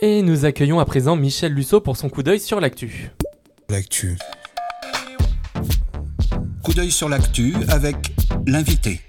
[0.00, 3.10] Et nous accueillons à présent Michel Lusso pour son coup d'œil sur l'actu.
[3.68, 4.16] L'actu.
[6.62, 7.96] Coup d'œil sur l'actu avec
[8.46, 9.00] l'invité.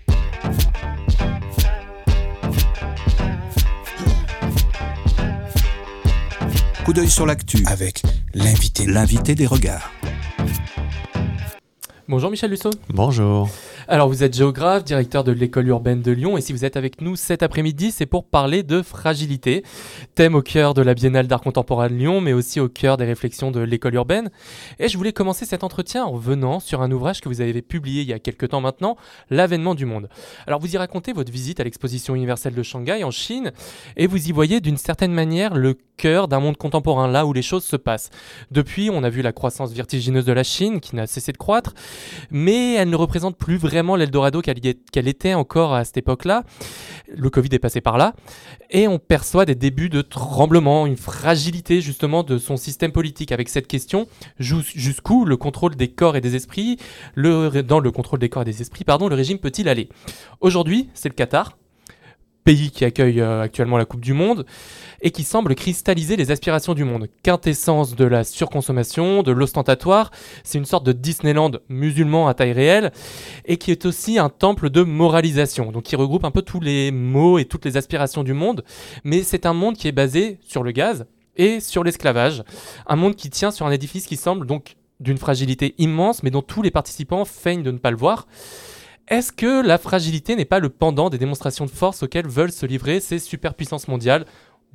[6.86, 8.02] Coup d'œil sur l'actu avec
[8.34, 8.88] l'invité.
[8.88, 9.92] L'invité des regards.
[12.08, 12.72] Bonjour Michel Lusso.
[12.90, 13.48] Bonjour.
[13.92, 17.02] Alors vous êtes géographe, directeur de l'école urbaine de Lyon et si vous êtes avec
[17.02, 19.64] nous cet après-midi, c'est pour parler de fragilité,
[20.14, 23.06] thème au cœur de la Biennale d'art contemporain de Lyon mais aussi au cœur des
[23.06, 24.30] réflexions de l'école urbaine.
[24.78, 28.04] Et je voulais commencer cet entretien en venant sur un ouvrage que vous avez publié
[28.04, 28.96] il y a quelques temps maintenant,
[29.32, 30.08] L'avènement du monde.
[30.46, 33.54] Alors vous y racontez votre visite à l'exposition universelle de Shanghai en Chine
[33.98, 37.42] et vous y voyez d'une certaine manière le cœur d'un monde contemporain, là où les
[37.42, 38.10] choses se passent.
[38.52, 41.74] Depuis, on a vu la croissance vertigineuse de la Chine qui n'a cessé de croître,
[42.32, 46.44] mais elle ne représente plus vraiment l'Eldorado qu'elle était encore à cette époque-là.
[47.16, 48.16] Le Covid est passé par là.
[48.72, 53.50] Et on perçoit des débuts de tremblement, une fragilité justement de son système politique avec
[53.50, 54.08] cette question
[54.40, 56.78] jusqu'où le contrôle des corps et des esprits,
[57.18, 59.90] dans le contrôle des corps et des esprits, pardon, le régime peut-il aller?
[60.42, 61.59] Aujourd'hui, c'est le Qatar,
[62.44, 64.46] pays qui accueille euh, actuellement la Coupe du Monde
[65.02, 67.08] et qui semble cristalliser les aspirations du monde.
[67.24, 70.12] Quintessence de la surconsommation, de l'ostentatoire,
[70.44, 72.92] c'est une sorte de Disneyland musulman à taille réelle
[73.46, 76.92] et qui est aussi un temple de moralisation, donc qui regroupe un peu tous les
[76.92, 78.64] mots et toutes les aspirations du monde,
[79.04, 81.06] mais c'est un monde qui est basé sur le gaz
[81.38, 82.44] et sur l'esclavage,
[82.88, 86.42] un monde qui tient sur un édifice qui semble donc d'une fragilité immense, mais dont
[86.42, 88.28] tous les participants feignent de ne pas le voir.
[89.10, 92.68] Est-ce que la fragilité n'est pas le pendant des démonstrations de force auxquelles veulent se
[92.68, 94.26] livrer ces superpuissances mondiales,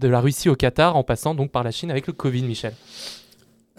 [0.01, 2.75] de la Russie au Qatar en passant donc par la Chine avec le Covid, Michel?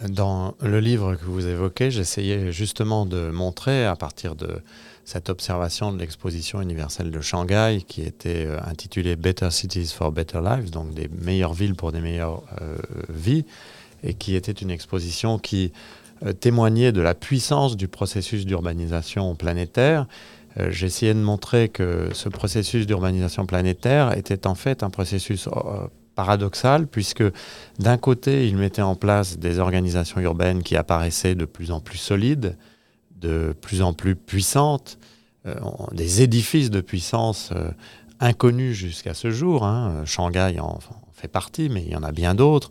[0.08, 4.62] Dans le livre que vous évoquez, j'essayais justement de montrer à partir de
[5.04, 10.40] cette observation de l'exposition universelle de Shanghai qui était euh, intitulée Better Cities for Better
[10.42, 12.76] Lives, donc des meilleures villes pour des meilleures euh,
[13.10, 13.44] vies,
[14.02, 15.72] et qui était une exposition qui
[16.24, 20.06] euh, témoignait de la puissance du processus d'urbanisation planétaire
[20.70, 26.86] j'essayais de montrer que ce processus d'urbanisation planétaire était en fait un processus euh, paradoxal,
[26.86, 27.24] puisque
[27.78, 31.98] d'un côté, il mettait en place des organisations urbaines qui apparaissaient de plus en plus
[31.98, 32.56] solides,
[33.20, 34.98] de plus en plus puissantes,
[35.46, 35.54] euh,
[35.92, 37.52] des édifices de puissance
[38.20, 39.64] inconnus jusqu'à ce jour.
[39.64, 40.02] Hein.
[40.04, 40.78] Shanghai en,
[41.12, 42.70] fait partie, mais il y en a bien d'autres.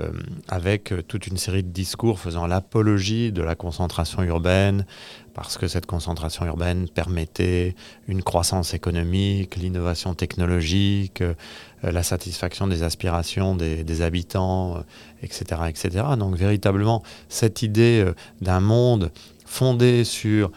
[0.00, 0.10] Euh,
[0.48, 4.86] avec toute une série de discours faisant l'apologie de la concentration urbaine,
[5.34, 7.74] parce que cette concentration urbaine permettait
[8.06, 11.34] une croissance économique, l'innovation technologique, euh,
[11.82, 14.84] la satisfaction des aspirations des, habitants,
[15.22, 16.04] etc., euh, etc.
[16.16, 18.04] Donc véritablement, cette idée
[18.40, 19.10] d'un monde
[19.46, 20.50] fondé sur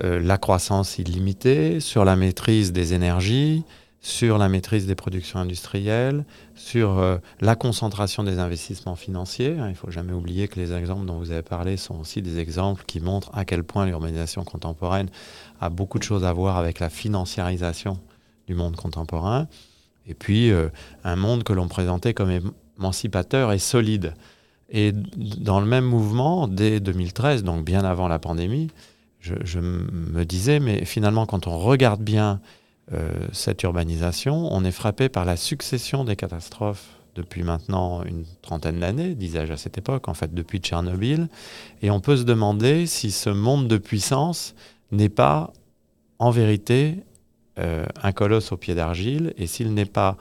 [0.00, 3.62] la croissance illimitée, sur la maîtrise des énergies,
[4.04, 9.54] sur la maîtrise des productions industrielles, sur euh, la concentration des investissements financiers.
[9.56, 12.38] Il ne faut jamais oublier que les exemples dont vous avez parlé sont aussi des
[12.38, 15.08] exemples qui montrent à quel point l'urbanisation contemporaine
[15.58, 17.98] a beaucoup de choses à voir avec la financiarisation
[18.46, 19.48] du monde contemporain.
[20.06, 20.68] Et puis, euh,
[21.02, 24.12] un monde que l'on présentait comme émancipateur et solide.
[24.68, 28.68] Et dans le même mouvement, dès 2013, donc bien avant la pandémie,
[29.20, 32.40] je me disais, mais finalement, quand on regarde bien
[33.32, 39.14] cette urbanisation, on est frappé par la succession des catastrophes depuis maintenant une trentaine d'années,
[39.14, 41.28] disais-je à cette époque, en fait depuis Tchernobyl,
[41.82, 44.54] et on peut se demander si ce monde de puissance
[44.92, 45.52] n'est pas
[46.18, 46.96] en vérité
[47.58, 50.16] euh, un colosse au pied d'argile, et s'il n'est pas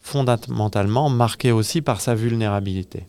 [0.00, 3.06] fondamentalement marqué aussi par sa vulnérabilité.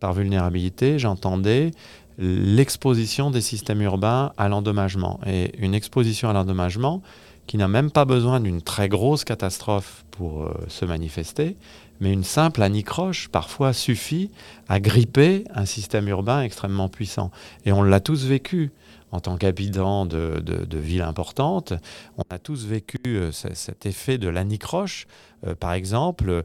[0.00, 1.70] Par vulnérabilité, j'entendais
[2.18, 5.20] l'exposition des systèmes urbains à l'endommagement.
[5.26, 7.02] Et une exposition à l'endommagement,
[7.46, 11.56] qui n'a même pas besoin d'une très grosse catastrophe pour euh, se manifester,
[12.00, 14.30] mais une simple anicroche parfois suffit
[14.68, 17.30] à gripper un système urbain extrêmement puissant.
[17.64, 18.72] Et on l'a tous vécu
[19.12, 21.72] en tant qu'habitant de, de, villes importantes.
[22.18, 25.06] On a tous vécu euh, cet effet de l'anicroche.
[25.46, 26.44] Euh, par exemple,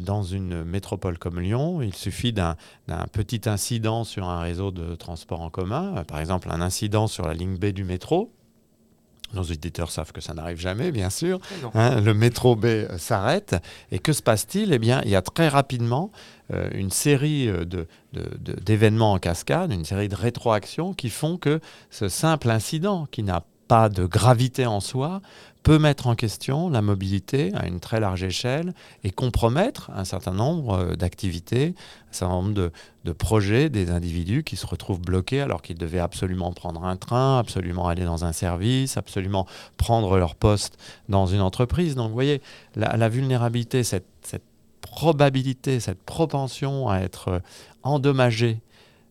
[0.00, 2.56] dans une métropole comme Lyon, il suffit d'un
[3.12, 7.34] petit incident sur un réseau de transport en commun, par exemple un incident sur la
[7.34, 8.32] ligne B du métro,
[9.34, 11.38] nos éditeurs savent que ça n'arrive jamais, bien sûr.
[11.74, 13.56] Hein, le métro B euh, s'arrête.
[13.92, 14.72] Et que se passe-t-il?
[14.72, 16.10] Eh bien, il y a très rapidement
[16.52, 17.64] euh, une série euh,
[18.12, 21.60] d'événements en cascade, une série de rétroactions qui font que
[21.90, 25.20] ce simple incident, qui n'a pas de gravité en soi,
[25.62, 28.72] peut mettre en question la mobilité à une très large échelle
[29.04, 31.74] et compromettre un certain nombre euh, d'activités,
[32.10, 32.54] un certain nombre
[33.04, 37.38] de, projets des individus qui se retrouvent bloqués alors qu'ils devaient absolument prendre un train,
[37.38, 39.46] absolument aller dans un service, absolument
[39.76, 40.78] prendre leur poste
[41.08, 41.96] dans une entreprise.
[41.96, 42.40] Donc vous voyez,
[42.76, 44.06] la, vulnérabilité, cette,
[44.80, 47.42] probabilité, cette propension à être
[47.82, 48.60] endommagé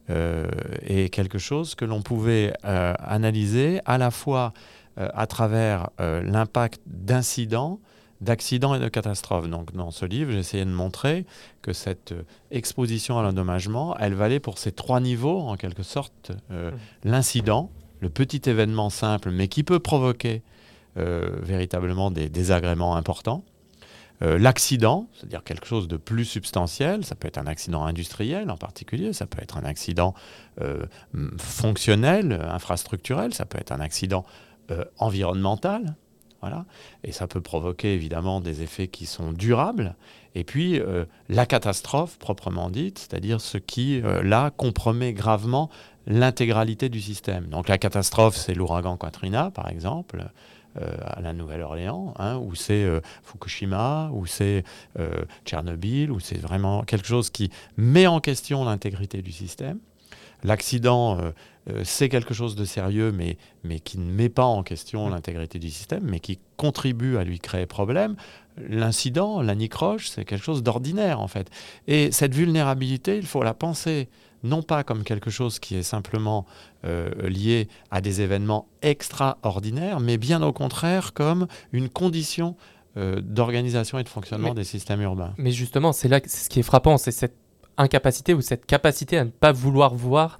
[0.07, 4.53] est quelque chose que l'on pouvait analyser à la fois
[4.99, 7.79] à travers l'impact d'incidents
[8.21, 9.49] d'accidents et de catastrophes.
[9.49, 11.25] Donc dans ce livre, essayé de montrer
[11.61, 16.31] que cette euh, exposition à l'endommagement, elle valait pour ces trois niveaux, en quelque sorte,
[16.51, 16.75] euh, mmh.
[17.05, 20.41] l'incident, le petit événement simple, mais qui peut provoquer
[20.97, 23.43] euh, véritablement des désagréments importants.
[24.21, 29.13] L'accident, c'est-à-dire quelque chose de plus substantiel, ça peut être un accident industriel en particulier,
[29.13, 30.13] ça peut être un accident
[31.37, 34.25] fonctionnel, infrastructurel, ça peut être un accident
[34.97, 35.95] environnemental,
[36.41, 36.65] voilà.
[37.03, 39.95] Et ça peut provoquer évidemment des effets qui sont durables.
[40.35, 45.69] Et puis euh, la catastrophe proprement dite, c'est-à-dire ce qui, euh, là, compromet gravement
[46.07, 47.47] l'intégralité du système.
[47.47, 50.25] Donc la catastrophe, c'est l'ouragan Katrina, par exemple.
[50.79, 52.87] Euh, à la Nouvelle-Orléans, hein, ou c'est
[53.23, 54.63] Fukushima, ou c'est
[55.43, 59.79] Tchernobyl, ou c'est vraiment quelque chose qui met en question l'intégrité du système.
[60.43, 61.31] L'accident, euh,
[61.69, 65.11] euh, c'est quelque chose de sérieux, mais, mais qui ne met pas en question mm.
[65.11, 68.15] l'intégrité du système, mais qui contribue à lui créer problème.
[68.57, 71.49] L'incident, l'anicroche, c'est quelque chose d'ordinaire, en fait.
[71.87, 74.09] Et cette vulnérabilité, il faut la penser
[74.43, 76.45] non pas comme quelque chose qui est simplement
[76.85, 82.55] euh, lié à des événements extraordinaires, mais bien au contraire comme une condition
[82.95, 85.33] d'organisation et de fonctionnement des systèmes urbains.
[85.37, 87.37] Mais justement, c'est là ce qui est frappant, c'est cette
[87.79, 90.37] incapacité ou cette capacité à ne pas vouloir voir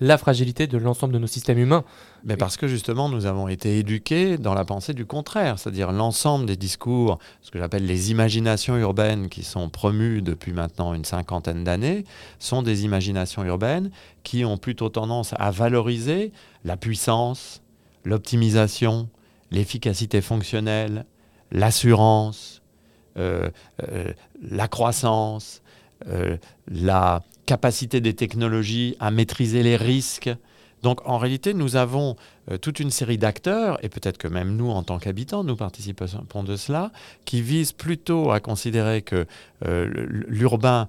[0.00, 1.84] la fragilité de l'ensemble de nos systèmes humains.
[2.24, 6.46] Mais parce que justement, nous avons été éduqués dans la pensée du contraire, c'est-à-dire l'ensemble
[6.46, 11.64] des discours, ce que j'appelle les imaginations urbaines qui sont promues depuis maintenant une cinquantaine
[11.64, 12.04] d'années,
[12.38, 13.90] sont des imaginations urbaines
[14.22, 16.32] qui ont plutôt tendance à valoriser
[16.64, 17.62] la puissance,
[18.04, 19.08] l'optimisation,
[19.50, 21.04] l'efficacité fonctionnelle,
[21.52, 22.62] l'assurance,
[23.18, 23.50] euh,
[23.82, 25.62] euh, la croissance,
[26.08, 26.36] euh,
[26.68, 30.30] la capacité des technologies à maîtriser les risques.
[30.82, 32.16] Donc en réalité, nous avons
[32.50, 36.42] euh, toute une série d'acteurs, et peut-être que même nous, en tant qu'habitants, nous participons
[36.42, 36.90] de cela,
[37.24, 39.26] qui visent plutôt à considérer que
[39.66, 39.86] euh,
[40.28, 40.88] l'urbain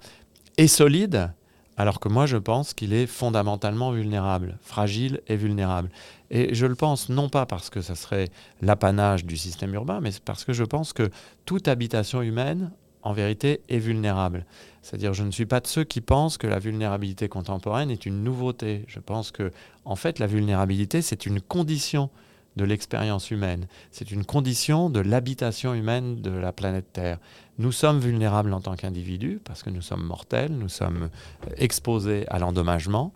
[0.57, 1.31] est solide,
[1.77, 5.89] alors que moi, je pense qu'il est fondamentalement vulnérable, fragile et vulnérable.
[6.29, 8.29] Et je le pense non pas parce que ça serait
[8.61, 11.09] l'apanage du système urbain, mais parce que je pense que
[11.45, 12.71] toute habitation humaine
[13.03, 14.45] en vérité, est vulnérable.
[14.81, 18.23] C'est-à-dire, je ne suis pas de ceux qui pensent que la vulnérabilité contemporaine est une
[18.23, 18.83] nouveauté.
[18.87, 19.51] Je pense que,
[19.85, 22.09] en fait, la vulnérabilité, c'est une condition
[22.57, 23.67] de l'expérience humaine.
[23.91, 27.19] C'est une condition de l'habitation humaine de la planète Terre.
[27.59, 31.09] Nous sommes vulnérables en tant qu'individus parce que nous sommes mortels, nous sommes
[31.57, 33.13] exposés à l'endommagement,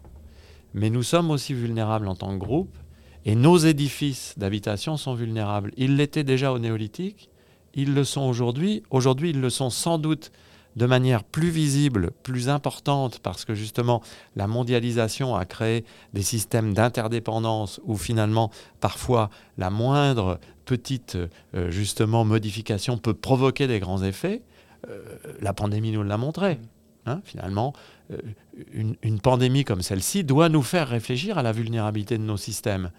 [0.73, 2.77] mais nous sommes aussi vulnérables en tant que groupe
[3.25, 5.71] et nos édifices d'habitation sont vulnérables.
[5.77, 7.29] Ils l'étaient déjà au néolithique,
[7.75, 8.83] ils le sont aujourd'hui.
[8.89, 10.31] Aujourd'hui, ils le sont sans doute
[10.75, 14.01] de manière plus visible, plus importante, parce que justement
[14.35, 18.51] la mondialisation a créé des systèmes d'interdépendance où finalement
[18.81, 21.17] parfois la moindre petite
[21.55, 24.41] euh, justement modification peut provoquer des grands effets.
[24.89, 25.01] Euh,
[25.41, 26.59] la pandémie nous l'a montré.
[27.07, 27.73] Hein, finalement,
[28.11, 28.17] euh,
[28.73, 32.89] une pandémie comme celle-ci doit nous faire réfléchir à la vulnérabilité de nos systèmes.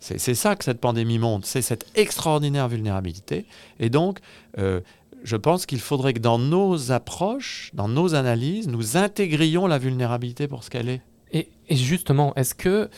[0.00, 3.46] C'est ça que cette pandémie montre, c'est cette extraordinaire vulnérabilité.
[3.80, 4.20] Et donc,
[4.58, 4.80] euh,
[5.24, 10.46] je pense qu'il faudrait que dans nos approches, dans nos analyses, nous intégrions la vulnérabilité
[10.46, 11.02] pour ce qu'elle est.
[11.32, 12.88] Et, justement, est-ce que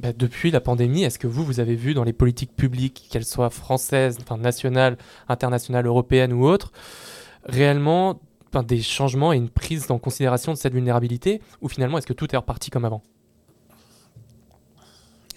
[0.00, 3.26] bah, depuis la pandémie, est-ce que vous, vous avez vu dans les politiques publiques, qu'elles
[3.26, 4.96] soient françaises, enfin, nationales,
[5.28, 6.72] internationales, européennes ou autres,
[7.44, 8.20] réellement
[8.66, 12.34] des changements et une prise en considération de cette vulnérabilité Ou finalement, est-ce que tout
[12.34, 13.02] est reparti comme avant?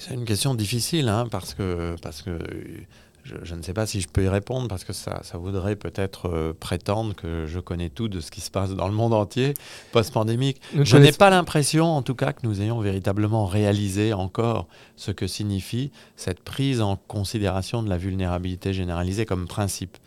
[0.02, 2.40] C'est une question difficile, hein, parce que, parce que
[3.24, 6.28] je, ne sais pas si je peux y répondre, parce que ça, ça voudrait peut-être
[6.28, 9.54] euh, prétendre que je connais tout de ce qui se passe dans le monde entier
[9.92, 10.60] post-pandémique.
[10.74, 15.28] Je n'ai pas l'impression, en tout cas, que nous ayons véritablement réalisé encore ce que
[15.28, 20.00] signifie cette prise en considération de la vulnérabilité généralisée comme principe.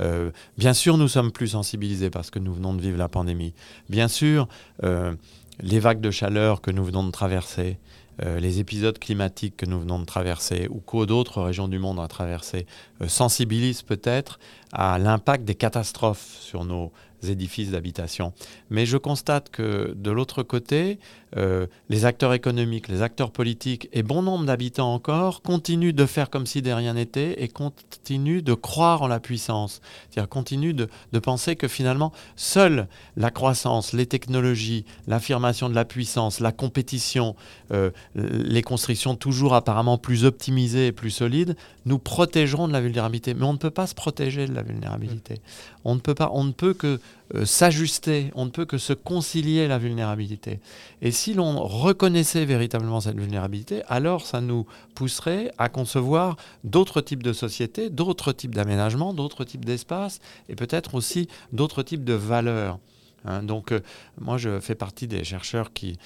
[0.00, 3.52] Euh, bien sûr, nous sommes plus sensibilisés parce que nous venons de vivre la pandémie.
[3.90, 4.48] Bien sûr,
[4.82, 5.12] euh,
[5.60, 7.78] les vagues de chaleur que nous venons de traverser,
[8.22, 11.98] euh, les épisodes climatiques que nous venons de traverser ou que d'autres régions du monde
[11.98, 12.66] ont traversé
[13.00, 14.38] euh, sensibilisent peut-être
[14.72, 16.92] à l'impact des catastrophes sur nos
[17.30, 18.32] édifices d'habitation.
[18.70, 20.98] Mais je constate que de l'autre côté,
[21.36, 26.28] euh, les acteurs économiques, les acteurs politiques et bon nombre d'habitants encore continuent de faire
[26.28, 29.80] comme si de rien n'était et continuent de croire en la puissance.
[30.10, 32.86] C'est-à-dire continuent de, penser que finalement, seule
[33.16, 37.34] la croissance, les technologies, l'affirmation de la puissance, la compétition,
[37.72, 43.34] euh, les constructions toujours apparemment plus optimisées et plus solides, nous protégeront de la vulnérabilité.
[43.34, 45.40] Mais on ne peut pas se protéger de la vulnérabilité.
[45.84, 47.00] On ne peut pas, on ne peut que
[47.34, 50.60] euh, s'ajuster, on ne peut que se concilier la vulnérabilité.
[51.00, 57.22] Et si l'on reconnaissait véritablement cette vulnérabilité, alors ça nous pousserait à concevoir d'autres types
[57.22, 62.78] de sociétés, d'autres types d'aménagements, d'autres types d'espaces et peut-être aussi d'autres types de valeurs.
[63.24, 63.42] Hein.
[63.42, 63.80] donc, euh,
[64.20, 65.96] moi, je fais partie des chercheurs qui.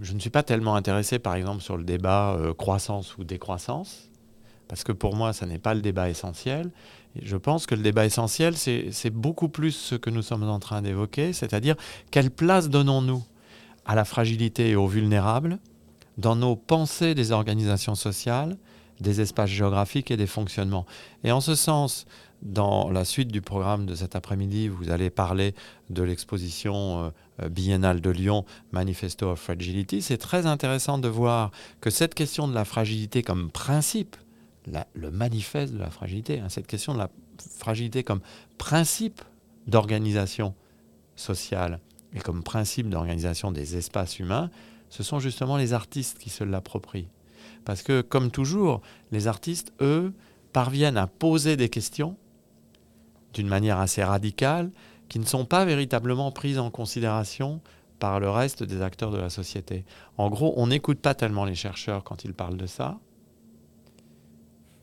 [0.00, 4.08] Je ne suis pas tellement intéressé, par exemple, sur le débat euh, croissance ou décroissance,
[4.66, 6.70] parce que pour moi, ça n'est pas le débat essentiel.
[7.20, 10.82] Je pense que le débat essentiel, c'est beaucoup plus ce que nous sommes en train
[10.82, 11.76] d'évoquer, c'est-à-dire
[12.10, 13.22] quelle place donnons-nous
[13.84, 15.58] à la fragilité et aux vulnérables
[16.18, 18.56] dans nos pensées des organisations sociales,
[19.00, 20.86] des espaces géographiques et des fonctionnements.
[21.24, 22.06] Et en ce sens,
[22.42, 25.54] dans la suite du programme de cet après-midi, vous allez parler
[25.90, 30.02] de l'exposition euh, biennale de Lyon, Manifesto of Fragility.
[30.02, 31.50] C'est très intéressant de voir
[31.80, 34.16] que cette question de la fragilité comme principe,
[34.94, 37.10] le manifeste de la fragilité, hein, cette question de la
[37.58, 38.20] fragilité comme
[38.58, 39.22] principe
[39.66, 40.54] d'organisation
[41.16, 41.80] sociale
[42.14, 44.50] et comme principe d'organisation des espaces humains,
[44.88, 47.08] ce sont justement les artistes qui se l'approprient.
[47.64, 50.12] Parce que, comme toujours, les artistes, eux,
[50.52, 52.16] parviennent à poser des questions
[53.32, 54.70] d'une manière assez radicale,
[55.08, 57.60] qui ne sont pas véritablement prises en considération
[57.98, 59.84] par le reste des acteurs de la société.
[60.18, 62.98] En gros, on n'écoute pas tellement les chercheurs quand ils parlent de ça,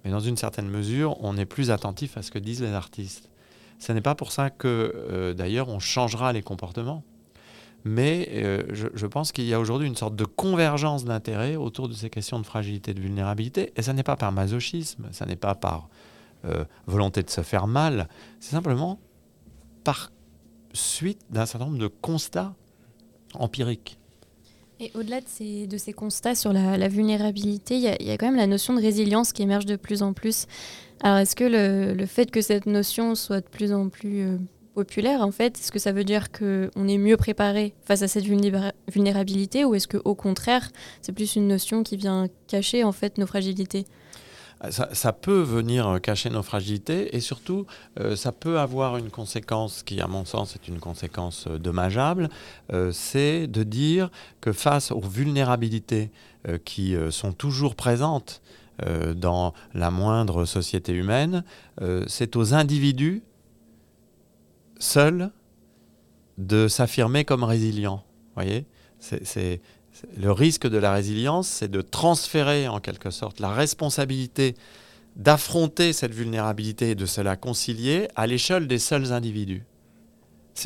[0.04, 3.30] mais dans une certaine mesure, on est plus attentif à ce que disent les artistes.
[3.80, 7.04] Ce n'est pas pour ça que, euh, d'ailleurs, on changera les comportements.
[7.86, 11.94] Mais euh, je, pense qu'il y a aujourd'hui une sorte de convergence d'intérêts autour de
[11.94, 13.72] ces questions de fragilité de vulnérabilité.
[13.78, 15.88] Et ça n'est pas par masochisme, ça n'est pas par
[16.46, 19.00] euh, volonté de se faire mal, c'est simplement
[19.84, 20.12] par
[20.74, 22.54] suite d'un certain nombre de constats
[23.34, 23.98] empiriques.
[24.82, 28.28] Et au-delà de ces, de ces, constats sur la, vulnérabilité, il y, y, a quand
[28.28, 30.46] même la notion de résilience qui émerge de plus en plus.
[31.02, 34.38] Alors est-ce que le, le, fait que cette notion soit de plus en plus euh,
[34.74, 38.26] populaire, en fait, est-ce que ça veut dire qu'on est mieux préparé face à cette
[38.26, 40.72] vulnérabilité ou est-ce qu'au contraire,
[41.02, 43.86] c'est plus une notion qui vient cacher en fait nos fragilités?
[44.70, 47.66] Ça, peut venir euh, cacher nos fragilités et surtout,
[48.00, 52.30] euh, ça peut avoir une conséquence qui, à mon sens, est une conséquence euh, dommageable,
[52.92, 54.10] c'est de dire
[54.42, 56.12] que face aux vulnérabilités
[56.66, 58.42] qui sont toujours présentes
[59.16, 61.44] dans la moindre société humaine,
[62.08, 63.24] c'est aux individus
[64.80, 65.32] seuls
[66.38, 68.04] de s'affirmer comme résilients.
[68.36, 68.66] Voyez,
[69.00, 69.62] c'est
[70.18, 74.56] le risque de la résilience, c'est de transférer en quelque sorte la responsabilité
[75.16, 79.64] d'affronter cette vulnérabilité et de se la concilier à l'échelle des seuls individus.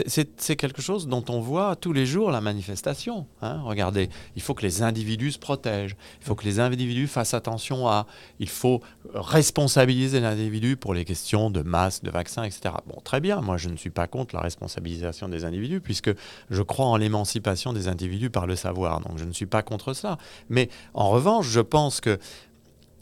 [0.08, 3.28] C'est quelque chose dont on voit tous les jours la manifestation.
[3.42, 3.62] Hein.
[3.64, 7.88] Regardez, il faut que les individus se protègent, il faut que les individus fassent attention
[7.88, 8.08] à,
[8.40, 8.82] il faut
[9.14, 12.76] responsabiliser l'individu pour les questions de masse, de vaccins, etc.
[12.88, 16.12] Bon, très bien, moi je ne suis pas contre la responsabilisation des individus, puisque
[16.50, 19.94] je crois en l'émancipation des individus par le savoir, donc je ne suis pas contre
[19.94, 20.18] cela.
[20.50, 22.20] Mais en revanche, je pense que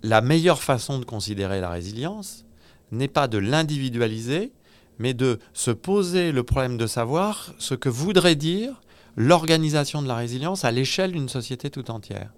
[0.03, 2.45] la meilleure façon de considérer la résilience
[2.91, 4.51] n'est pas de l'individualiser,
[5.01, 8.79] mais de se poser le problème de savoir ce que voudrait dire
[9.17, 12.31] l'organisation de la résilience à l'échelle d'une société tout entière.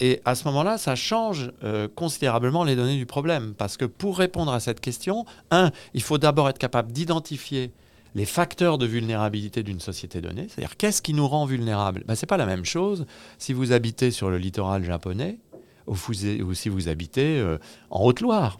[0.00, 4.18] Et à ce moment-là, ça change euh, considérablement les données du problème, parce que pour
[4.18, 7.72] répondre à cette question, un, il faut d'abord être capable d'identifier
[8.16, 12.02] les facteurs de vulnérabilité d'une société donnée, c'est-à-dire qu'est-ce qui nous rend vulnérables?
[12.06, 13.06] Ben, Ce n'est pas la même chose
[13.38, 15.38] si vous habitez sur le littoral japonais
[15.86, 15.96] ou,
[16.54, 17.58] si vous habitez euh,
[17.90, 18.58] en Haute-Loire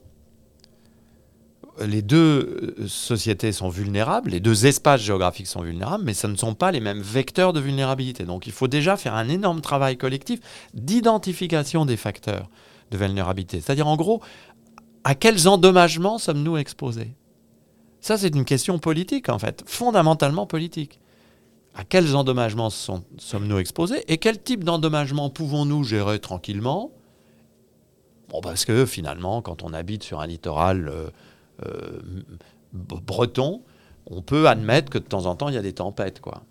[1.81, 6.37] les deux euh, sociétés sont vulnérables, les deux espaces géographiques sont vulnérables, mais ce ne
[6.37, 8.25] sont pas les mêmes vecteurs de vulnérabilité.
[8.25, 10.41] Donc il faut déjà faire un énorme travail collectif
[10.75, 12.49] d'identification des facteurs
[12.91, 13.61] de vulnérabilité.
[13.61, 14.23] C'est-à-dire en gros,
[15.03, 17.15] à quels endommagements sommes-nous exposés?
[18.01, 21.01] Ça c'est une question politique en fait, fondamentalement politique.
[21.75, 26.93] À quels endommagements sommes-nous exposés et quel type d'endommagement pouvons-nous gérer tranquillement?
[28.29, 30.89] Bon, parce que finalement, quand on habite sur un littoral...
[30.89, 31.11] Euh,
[32.73, 33.63] breton,
[34.07, 36.21] on peut admettre que de temps en temps, il y a des tempêtes.
[36.21, 36.43] Quoi.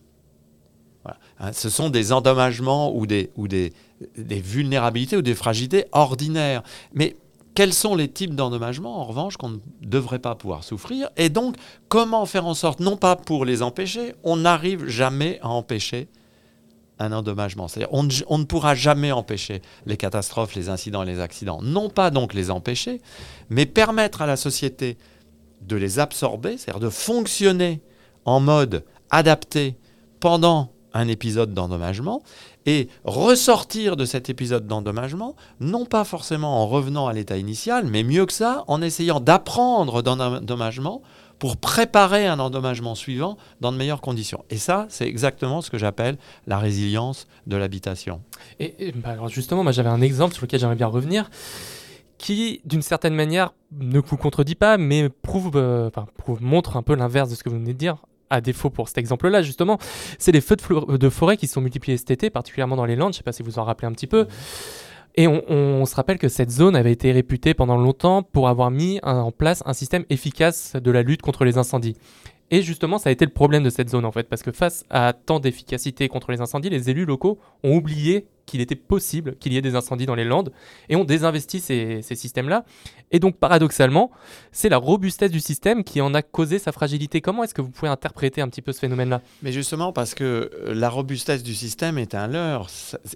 [1.39, 3.73] Hein, ce sont des endommagements ou, des, ou des,
[4.17, 6.63] des, vulnérabilités ou des fragilités ordinaires.
[6.93, 7.15] Mais
[7.55, 11.09] quels sont les types d'endommagements, en revanche, qu'on ne devrait pas pouvoir souffrir?
[11.17, 11.55] Et donc,
[11.89, 16.07] comment faire en sorte, non pas pour les empêcher, on n'arrive jamais à empêcher
[16.99, 17.67] un endommagement.
[17.67, 18.03] C'est-à-dire on,
[18.37, 21.61] ne pourra jamais empêcher les catastrophes, les incidents, les accidents.
[21.61, 23.01] Non pas donc les empêcher,
[23.49, 24.97] mais permettre à la société
[25.61, 27.81] de les absorber, c'est-à-dire de fonctionner
[28.25, 29.77] en mode adapté
[30.19, 32.21] pendant un épisode d'endommagement
[32.65, 38.03] et ressortir de cet épisode d'endommagement, non pas forcément en revenant à l'état initial, mais
[38.03, 41.01] mieux que ça, en essayant d'apprendre d'un endommagement
[41.39, 44.45] pour préparer un endommagement suivant dans de meilleures conditions.
[44.49, 48.21] Et ça, c'est exactement ce que j'appelle la résilience de l'habitation.
[48.59, 51.29] Et, bah, alors justement, moi j'avais un exemple sur lequel j'aimerais bien revenir
[52.17, 56.95] qui, d'une certaine manière, ne vous contredit pas, mais prouve, euh, prouve, montre un peu
[56.95, 57.97] l'inverse de ce que vous venez de dire.
[58.29, 59.77] À défaut pour cet exemple-là, justement,
[60.17, 63.11] c'est les feux de, forêt qui sont multipliés cet été, particulièrement dans les Landes.
[63.11, 64.27] Je ne sais pas si vous en rappelez un petit peu.
[65.15, 68.99] Et on, se rappelle que cette zone avait été réputée pendant longtemps pour avoir mis
[69.03, 71.95] en place un système efficace de la lutte contre les incendies.
[72.49, 74.85] Et justement, ça a été le problème de cette zone en fait, parce que face
[74.89, 79.53] à tant d'efficacité contre les incendies, les élus locaux ont oublié qu'il était possible qu'il
[79.53, 80.51] y ait des incendies dans les Landes
[80.89, 82.65] et ont désinvesti ces, systèmes-là.
[83.11, 84.11] Et donc, paradoxalement,
[84.51, 87.21] c'est la robustesse du système qui en a causé sa fragilité.
[87.21, 89.21] Comment est-ce que vous pouvez interpréter un petit peu ce phénomène-là?
[89.41, 92.69] Mais justement, parce que euh, la robustesse du système est un leurre.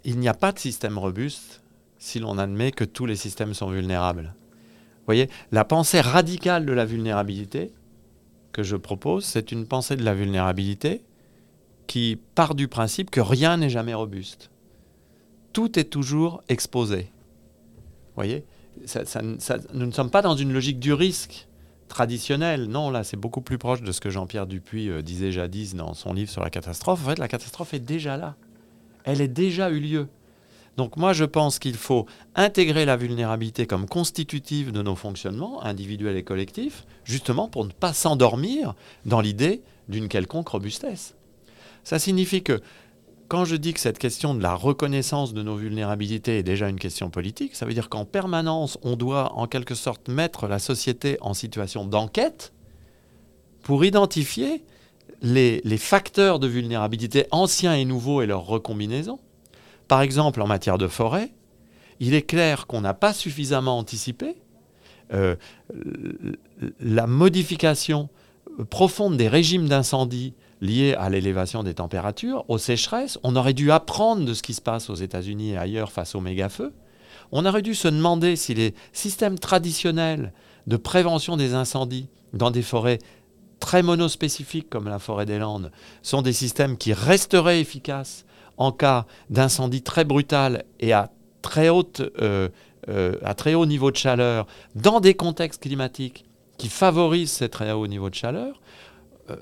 [0.06, 1.62] Il n'y a pas de système robuste
[1.98, 4.34] si l'on admet que tous les systèmes sont vulnérables.
[4.34, 7.72] Vous voyez, la pensée radicale de la vulnérabilité
[8.52, 11.04] que je propose, c'est une pensée de la vulnérabilité
[11.88, 14.52] qui part du principe que rien n'est jamais robuste.
[15.54, 17.10] Tout est toujours exposé.
[18.08, 18.46] Vous voyez
[19.74, 21.48] Nous ne sommes pas dans une logique du risque
[21.88, 22.66] traditionnelle.
[22.66, 25.94] Non, là, c'est beaucoup plus proche de ce que Jean-Pierre Dupuis euh, disait jadis dans
[25.94, 27.02] son livre sur la catastrophe.
[27.06, 28.36] En fait, la catastrophe est déjà là.
[29.04, 30.08] Elle est déjà eu lieu.
[30.78, 32.06] Donc moi, je pense qu'il faut
[32.36, 37.94] intégrer la vulnérabilité comme constitutive de nos fonctionnements, individuels et collectifs, justement pour ne pas
[37.94, 41.16] s'endormir dans l'idée d'une quelconque robustesse.
[41.84, 42.62] Ça signifie que
[43.28, 46.80] quand je dis que cette question de la reconnaissance de nos vulnérabilités est déjà une
[46.80, 51.18] question politique, ça veut dire qu'en permanence, on doit en quelque sorte mettre la société
[51.22, 52.54] en situation d'enquête
[53.64, 54.64] pour identifier
[55.22, 59.20] les, facteurs de vulnérabilité anciens et nouveaux et leurs recombinaisons
[59.88, 61.32] par exemple, en matière de forêt,
[62.00, 64.36] il est clair qu'on n'a pas suffisamment anticipé
[65.14, 65.36] euh,
[66.80, 68.10] la modification
[68.70, 73.20] profonde des régimes d'incendie liés à l'élévation des températures, aux sécheresses.
[73.24, 76.22] On aurait dû apprendre de ce qui se passe aux États-Unis et ailleurs face aux
[76.22, 76.74] méga-feux.
[77.32, 80.34] On aurait dû se demander si les systèmes traditionnels
[80.66, 83.00] de prévention des incendies dans des forêts
[83.60, 85.72] très monospécifiques comme la forêt des Landes
[86.02, 88.26] sont des systèmes qui resteraient efficaces
[88.58, 92.50] en cas d'incendie très brutal et à très, haute, euh,
[92.90, 96.26] euh, à très haut niveau de chaleur, dans des contextes climatiques
[96.58, 98.60] qui favorisent ces très hauts niveaux de chaleur,
[99.30, 99.36] euh,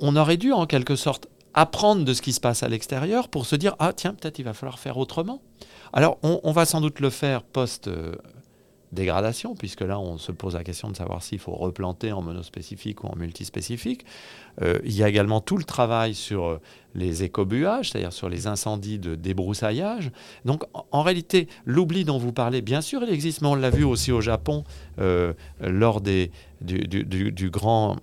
[0.00, 3.44] on, aurait dû en quelque sorte apprendre de ce qui se passe à l'extérieur pour
[3.44, 5.42] se dire, ah tiens, peut-être il va falloir faire autrement.
[5.92, 7.90] Alors on, on va sans doute le faire post
[8.92, 13.02] dégradation, puisque là, on se pose la question de savoir s'il faut replanter en monospécifique
[13.04, 14.04] ou en multispécifique.
[14.60, 16.60] Euh, il y a également tout le travail sur euh,
[16.94, 20.10] les écobuages, c'est-à-dire sur les incendies de débroussaillage.
[20.44, 23.84] Donc, en, réalité, l'oubli dont vous parlez, bien sûr, il existe, mais on l'a vu
[23.84, 24.64] aussi au Japon
[24.98, 27.96] euh, lors des, du, du, grand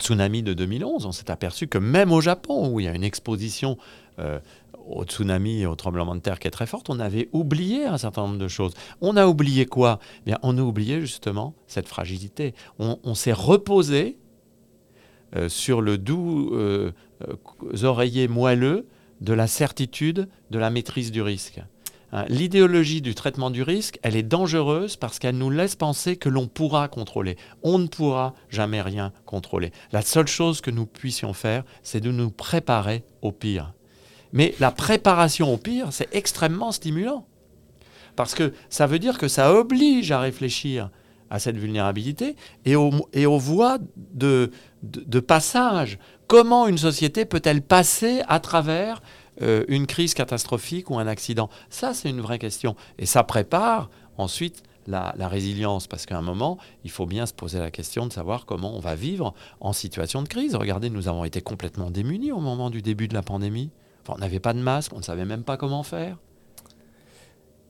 [0.00, 1.06] tsunami de 2011.
[1.06, 3.78] On s'est aperçu que même au Japon, où il y a une exposition
[4.88, 8.22] au tsunami au tremblement de terre qui est très forte, on avait oublié un certain
[8.22, 8.74] nombre de choses.
[9.00, 9.98] On a oublié quoi?
[10.20, 12.54] Eh Bien, On a oublié justement cette fragilité.
[12.78, 14.18] On, s'est reposé
[15.34, 16.92] euh, sur le doux euh,
[17.28, 18.86] euh, oreiller moelleux
[19.20, 21.60] de la certitude de la maîtrise du risque.
[22.12, 26.28] Hein, l'idéologie du traitement du risque, elle est dangereuse parce qu'elle nous laisse penser que
[26.28, 27.36] l'on pourra contrôler.
[27.62, 29.72] On ne pourra jamais rien contrôler.
[29.92, 33.72] La seule chose que nous puissions faire, c'est de nous préparer au pire.
[34.32, 37.26] Mais la préparation au pire, c'est extrêmement stimulant.
[38.16, 40.90] Parce que ça veut dire que ça oblige à réfléchir
[41.30, 44.50] à cette vulnérabilité et aux, voies de,
[45.20, 45.98] passage.
[46.26, 49.02] Comment une société peut-elle passer à travers
[49.42, 51.50] euh, une crise catastrophique ou un accident?
[51.68, 52.76] Ça, c'est une vraie question.
[52.98, 57.34] Et ça prépare ensuite la, la résilience, parce qu'à un moment, il faut bien se
[57.34, 60.54] poser la question de savoir comment on va vivre en situation de crise.
[60.54, 63.70] Regardez, nous avons été complètement démunis au moment du début de la pandémie
[64.14, 66.16] on n'avait pas de masque, on ne savait même pas comment faire.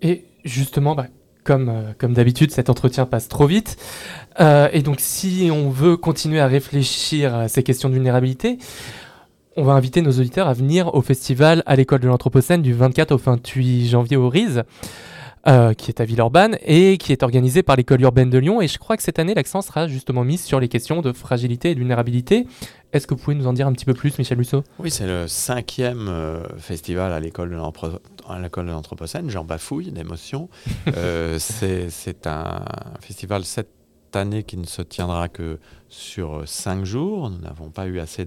[0.03, 1.07] Et justement, bah,
[1.45, 3.77] comme, euh, comme d'habitude, cet entretien passe trop vite.
[4.41, 8.59] Euh, et donc, si on veut continuer à réfléchir à ces questions de vulnérabilité,
[9.57, 13.13] on va inviter nos auditeurs à venir au festival à l'école de l'Anthropocène du 24
[13.13, 14.65] au 28 janvier au RISE.
[15.49, 18.61] Euh, qui est à Villeurbanne et qui est organisé par l'école urbaine de Lyon.
[18.61, 21.71] Et je crois que cette année, l'accent sera justement mis sur les questions de fragilité
[21.71, 22.49] et de vulnérabilité.
[22.97, 25.07] Est-ce que vous pouvez nous en dire un petit peu plus, Michel Musso Oui, c'est
[25.07, 27.57] le cinquième euh, festival à l'école de
[28.71, 29.29] l'Anthropocène.
[29.29, 30.49] J'en bafouille d'émotion.
[30.97, 32.65] euh, c'est un
[33.03, 33.69] festival cette
[34.15, 35.59] année qui ne se tiendra que
[35.91, 37.29] sur cinq jours.
[37.29, 38.27] Nous n'avons pas eu assez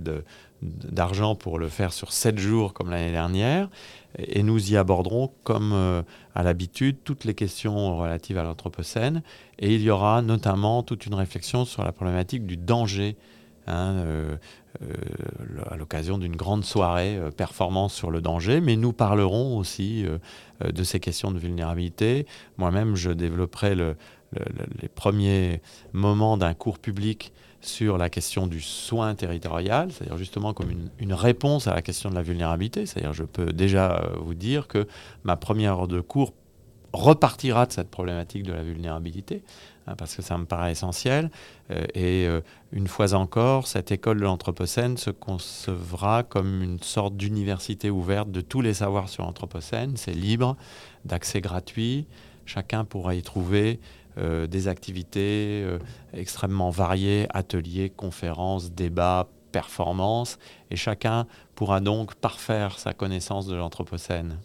[0.62, 3.72] d'argent pour le faire sur sept jours comme l'année dernière.
[4.20, 6.04] Et nous y aborderons, comme euh,
[6.36, 9.24] à l'habitude, toutes les questions relatives à l'Anthropocène.
[9.58, 13.18] Et il y aura notamment toute une réflexion sur la problématique du danger
[13.66, 14.06] hein,
[15.70, 20.06] à l'occasion d'une grande soirée performance sur le danger, mais nous parlerons aussi
[20.64, 22.26] de ces questions de vulnérabilité.
[22.58, 25.62] Moi-même, je développerai les premiers
[25.94, 31.68] moments d'un cours public sur la question du soin territorial, c'est-à-dire justement comme une, réponse
[31.68, 32.86] à la question de la vulnérabilité.
[32.86, 34.88] C'est-à-dire, je peux déjà euh, vous dire que
[35.24, 36.34] ma première heure de cours
[36.94, 39.44] repartira de cette problématique de la vulnérabilité,
[39.90, 41.30] hein, parce que ça me paraît essentiel.
[41.72, 47.18] Euh, et euh, une fois encore, cette école de l'Anthropocène se concevra comme une sorte
[47.18, 49.98] d'université ouverte de tous les savoirs sur l'Anthropocène.
[49.98, 50.56] C'est libre,
[51.06, 52.08] d'accès gratuit.
[52.46, 53.80] Chacun pourra y trouver
[54.18, 55.66] euh, des activités
[56.14, 60.38] extrêmement variées, ateliers, conférences, débats, performances,
[60.72, 61.26] et chacun
[61.60, 64.38] pourra donc parfaire sa connaissance de l'Anthropocène.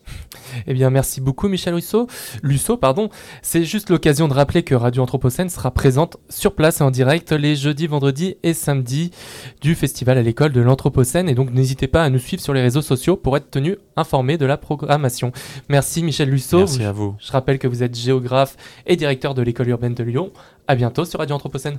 [0.66, 2.08] Eh bien, merci beaucoup Michel Russo.
[2.42, 3.08] Lusso, pardon.
[3.40, 7.30] C'est juste l'occasion de rappeler que Radio Anthropocène sera présente sur place et en direct
[7.30, 9.12] les jeudis, vendredis et samedis
[9.60, 11.28] du festival à l'école de l'Anthropocène.
[11.28, 14.36] Et donc, n'hésitez pas à nous suivre sur les réseaux sociaux pour être tenu informé
[14.36, 15.30] de la programmation.
[15.68, 16.58] Merci Michel Lusso.
[16.58, 17.14] Merci à vous.
[17.20, 20.32] Je rappelle que vous êtes géographe et directeur de l'école urbaine de Lyon.
[20.66, 21.78] À bientôt sur Radio Anthropocène.